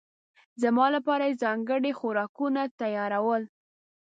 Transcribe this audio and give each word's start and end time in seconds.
زما 0.61 0.85
لپاره 0.95 1.23
یې 1.29 1.37
ځانګړي 1.43 1.91
خوراکونه 1.99 2.61
تيارول. 2.79 3.43